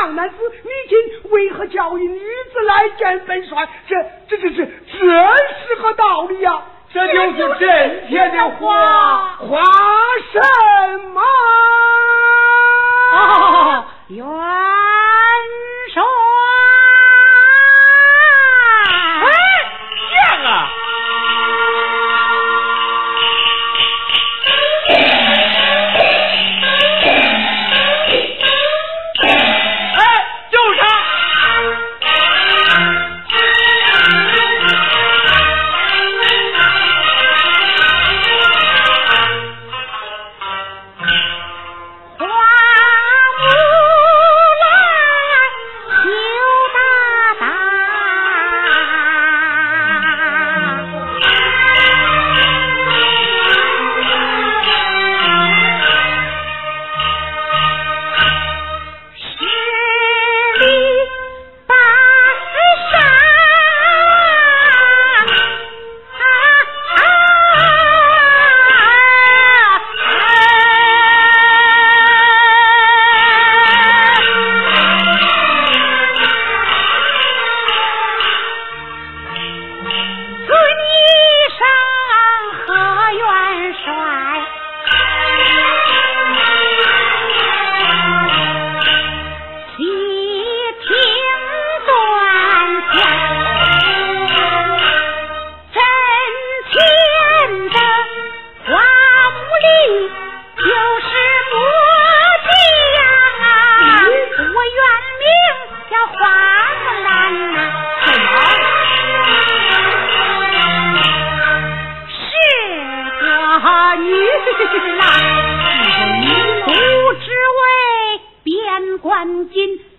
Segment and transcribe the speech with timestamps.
[0.00, 3.68] 唐男子，你今为何叫一女子来见本帅？
[3.86, 3.94] 这
[4.28, 9.62] 这这这这是何道理呀、这就是朕天的话话。
[9.62, 9.89] 话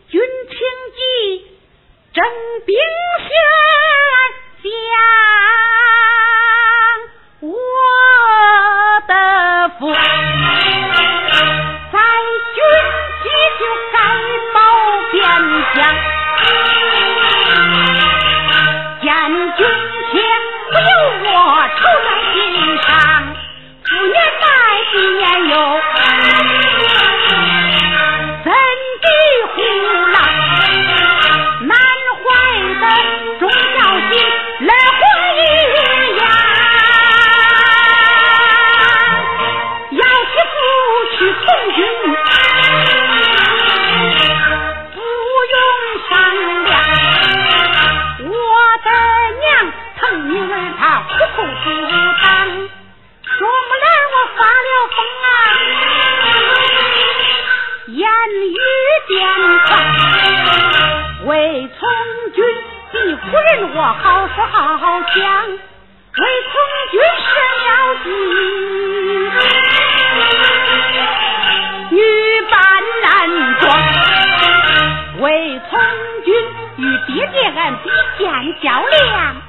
[0.10, 0.58] 军情
[0.96, 0.98] 急，
[2.14, 2.24] 征
[2.66, 2.76] 兵
[3.20, 3.30] 宣
[4.62, 4.70] 将，
[7.50, 7.52] 我
[9.08, 9.14] 的
[9.80, 10.00] 父在
[12.56, 12.60] 军
[13.24, 13.26] 机
[13.60, 13.62] 就
[13.94, 13.96] 该
[14.54, 14.58] 保
[15.12, 15.22] 边
[15.76, 15.78] 疆，
[19.02, 19.08] 见
[19.58, 19.60] 军
[20.12, 20.14] 情
[20.72, 20.82] 不由
[21.24, 21.28] 我
[21.78, 22.38] 愁在心
[22.84, 22.90] 上，
[23.92, 24.44] 五年来
[24.92, 25.81] 几年有。
[63.74, 64.78] 我好说好
[65.16, 66.54] 讲为从
[66.92, 67.70] 军设了
[68.04, 68.06] 计
[71.96, 71.98] 女
[72.50, 72.54] 扮
[73.04, 73.10] 男
[73.62, 73.64] 装
[75.22, 75.26] 为
[75.70, 75.80] 从
[76.26, 76.30] 军
[76.78, 78.28] 与爹爹俺比肩
[78.62, 79.42] 较量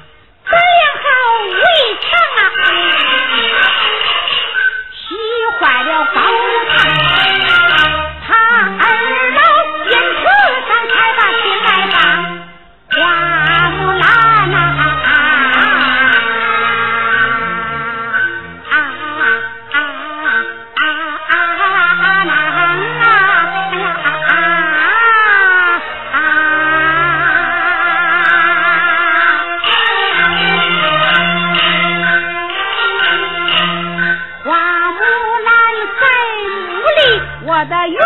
[37.63, 37.97] 我的元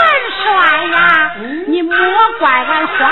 [0.44, 1.96] 帅呀，你莫
[2.38, 3.12] 怪俺慌。